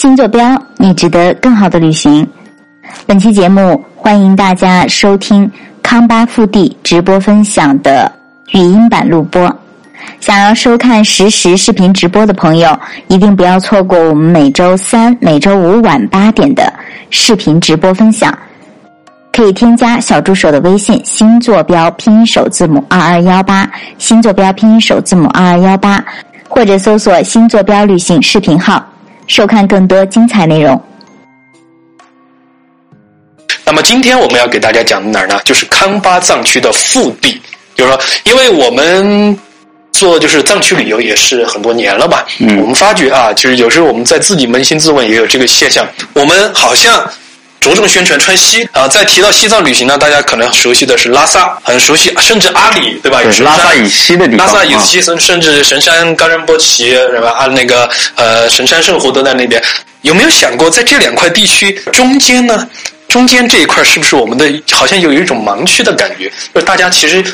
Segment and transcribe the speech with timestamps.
[0.00, 2.24] 新坐标，你值得更好的旅行。
[3.04, 5.50] 本期节目欢迎大家收听
[5.82, 8.12] 康巴腹地直播分享的
[8.52, 9.52] 语音版录播。
[10.20, 16.72] 想要收看实时视频直播的朋友，一定不要错过我们每周三、每周五晚八点的
[17.10, 18.32] 视频直播分享。
[19.32, 23.68] 可以添加小助手的微信“新坐标拼音首字母二二幺八”，
[23.98, 26.04] 新坐标拼音首字母二二幺八，
[26.48, 28.80] 或者搜索“新坐标旅行”视频号，
[29.28, 30.82] 收看更多精彩内容。
[33.64, 35.38] 那么今天我们要给大家讲的哪儿呢？
[35.44, 37.40] 就是康巴藏区的腹地，
[37.76, 39.38] 就是说，因为我们
[39.92, 47.08] 做就是藏区旅游也是很多年了吧，嗯，我们发觉啊，就是有时候我们在自己扪心自问，也有这个现象，我们好像。
[47.60, 53.20] 着重宣传川西啊，再提到西藏旅行呢，大家可能熟悉的是拉萨，很熟悉，甚至阿里，对吧？
[53.30, 54.46] 是拉萨以西的地方。
[54.46, 57.30] 拉萨以西，甚甚至神山冈仁波齐，是吧？
[57.30, 59.62] 啊，那个呃，神山圣湖都在那边。
[60.02, 62.66] 有没有想过，在这两块地区中间呢？
[63.08, 64.62] 中间这一块是不是我们的？
[64.70, 67.24] 好像有一种盲区的感觉，就是大家其实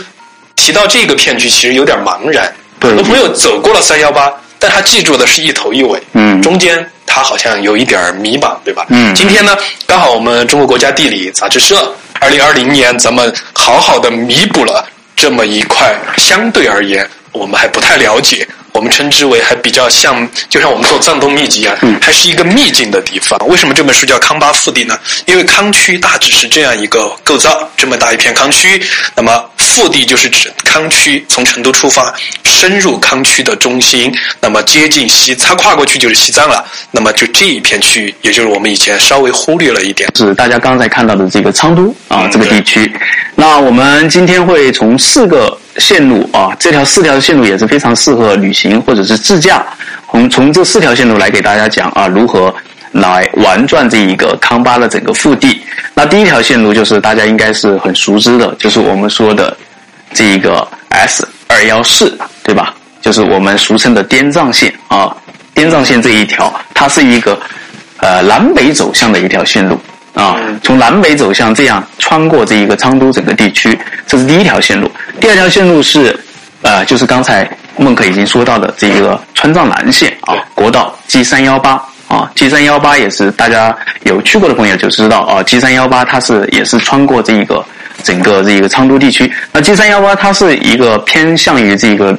[0.57, 2.51] 提到这个片区，其实有点茫然。
[2.81, 6.03] 很多朋友走过了三幺八，但他记住的是一头一尾。
[6.15, 6.91] 嗯，中间。
[7.15, 8.84] 他好像有一点迷茫，对吧？
[8.89, 9.15] 嗯。
[9.15, 14.84] 今天呢，刚好我们中国国家地理杂志社二零二零年，咱们好好的弥补了
[15.15, 23.39] 这么一块相对而言我们还不太了解，我们称之为还比较像，就像我们做藏东秘籍啊，还是一个秘境的地方。
[23.47, 24.98] 为什么这本书叫康巴腹地呢？
[25.27, 29.45] 因为康区大致是这样一个构造，这么大一片康区，那么。
[29.75, 36.64] 腹地就是指康区，从成都出发，深入康区的中心，那么接近西，它跨过去就是西藏了。
[36.92, 42.89] 那么就这一片区域，也就是我们以前稍微忽略了一点，是大家刚才看到的这个昌都啊这个地区。
[43.34, 49.67] 那我们今天会从四个线路啊，这条四条线路也是非常适合旅行或者是自驾。
[50.12, 52.55] 我们从这四条线路来给大家讲啊，如何
[52.95, 55.61] 来玩转这一个康巴的整个腹地。
[55.95, 59.55] 那第一条线路就是大家应该是很熟知的，就是我们说的。
[60.17, 62.73] 这一个 S 二幺四，对吧？
[63.02, 65.13] 就是我们俗称的滇藏线啊，
[65.55, 67.36] 滇藏线这一条，它是一个
[67.96, 69.77] 呃南北走向的一条线路
[70.14, 73.77] 啊，从南北走向这样穿过这一个昌都整个地区，
[74.07, 74.89] 这是第一条线路。
[75.20, 76.17] 第二条线路是
[76.63, 87.64] 呃，就是刚才孟克已经说到的这一个川藏南线啊，国道 G 三幺八啊，G 三幺八也是大家有去过的朋友就知道啊，G 三幺八它是也是穿过这一个。
[88.02, 92.14] 整个这一个昌都地区，那 G 三幺八它是一个偏向于这个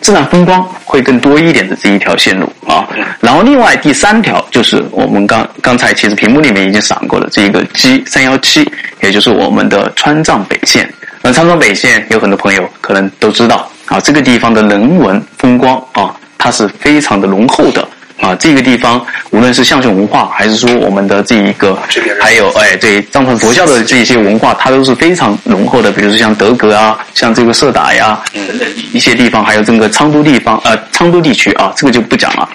[0.00, 2.88] 自然风光会更多一点的这一条线路啊。
[3.20, 8.68] 然后另外第三条就是我们刚刚才其实屏幕里面已经闪过的这一个 G 三幺七，
[9.02, 10.90] 也就是我们的川藏北线。
[11.20, 17.86] 那川藏北线有很多朋友可能都知道啊，这个地方的人文风光啊，它是非常的浓厚的。
[18.20, 19.00] 啊，这个地方
[19.38, 21.78] 无论是象形文化，还是说我们的这一个，
[22.20, 25.92] 还有哎，对藏传佛教的这一些文化，它都是非常浓厚的。
[25.92, 32.48] 比如说像德格啊，像这个色达呀，等等一些地方，还有整个昌都地方，呃，昌都地区啊，这个就不讲了。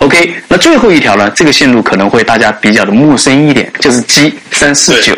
[0.00, 5.16] OK，那最后一条呢，这个线路可能会大家比较的陌生一点，就是 G 三四九。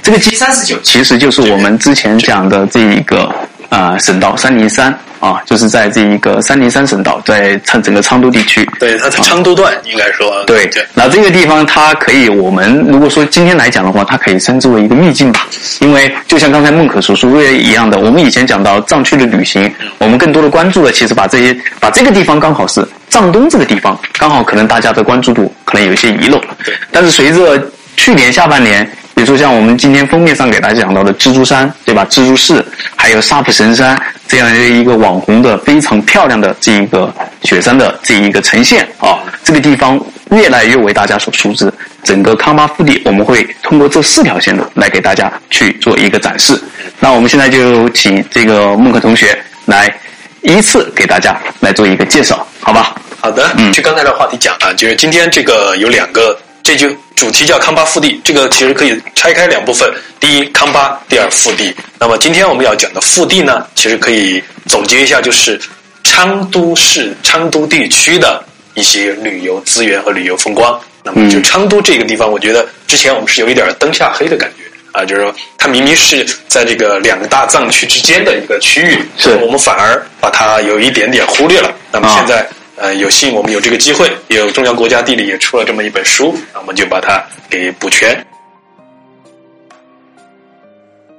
[0.00, 3.34] 这个 G 三四九其实就是我们之前讲的这一个
[3.76, 4.96] 啊省道三零三。
[5.22, 8.68] 啊，就是在这一个三零三省道，在昌整个昌都地区。
[8.80, 10.42] 对，它在昌都段，应该说。
[10.48, 10.84] 对对。
[10.94, 15.46] 那这个地方，它可以，我们如果说今天来讲的话，它可以称之为一个秘境吧。
[15.78, 26.36] 因为就像刚才孟可所说的一样的，我们以前讲到藏区的旅行，我们更多的关注的其实把这些，把这个地方刚好是藏东这个地方，刚好可能大家的关注度可能有些遗漏。
[26.64, 27.64] 对但是随着
[27.96, 28.90] 去年下半年。
[29.14, 32.04] 比如说像我们今天封面上给大家讲到的蜘蛛山，对吧？
[32.10, 32.64] 蜘蛛市，
[32.96, 37.12] 还有沙普神山这样的一个网红的非常漂亮的这一个
[37.42, 41.72] 雪山的这一个呈现啊，这个地方越来越为大家所熟知。
[42.02, 46.60] 整个康巴腹地，我们会通过这四条线路来给大家去做一个展示。
[46.98, 49.94] 那我们现在就请这个孟克同学来
[50.40, 52.94] 依次给大家来做一个介绍，好吧？
[53.20, 56.36] 好的，嗯，就刚才的话题讲啊，就是今天这个有两个。
[56.62, 61.74] 这就主题叫康巴腹地，这个其实可以拆开两部分：第一康巴，第二腹地。
[61.98, 65.60] 那么今天我们要讲的腹地呢，其实可以总结一下，就是
[66.04, 68.42] 昌都市、昌都地区的
[68.74, 70.80] 一些旅游资源和旅游风光。
[71.02, 81.74] 那么就昌都这个地方，我觉得之前我们是有一点灯下黑的感觉啊，就是说它明明是在这个两个大藏区之间的一个区域，是我们反而把它有一点点忽略了。
[81.90, 82.46] 那么现在。
[82.82, 88.26] 呃，有幸我们有这个机会，有中央国家地理也出了这么一本书，那我们就把它给补全。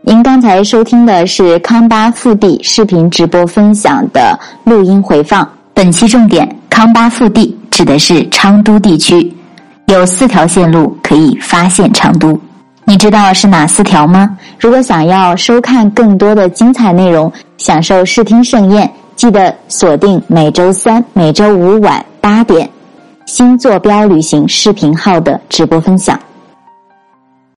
[0.01, 9.33] 您刚才收听的是康巴腹地视频直播分享的录音回放，本期重点：康巴腹地指的是昌都地区。
[9.85, 12.37] 有四条线路可以发现昌都。
[12.83, 14.37] 你知道是哪四条吗？
[14.59, 22.69] 如果想要收看更多的精彩内容，享受视听盛宴，记得锁定每周三、每周五晚八点
[23.25, 26.19] 新坐标旅行视频号的直播分享。